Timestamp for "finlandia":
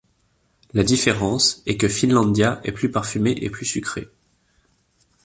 1.87-2.59